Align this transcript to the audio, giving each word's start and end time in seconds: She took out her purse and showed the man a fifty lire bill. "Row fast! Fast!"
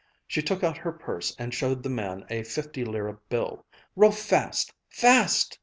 She 0.25 0.41
took 0.41 0.63
out 0.63 0.77
her 0.79 0.91
purse 0.91 1.35
and 1.37 1.53
showed 1.53 1.83
the 1.83 1.89
man 1.89 2.25
a 2.31 2.41
fifty 2.41 2.83
lire 2.83 3.19
bill. 3.29 3.67
"Row 3.95 4.09
fast! 4.09 4.73
Fast!" 4.89 5.59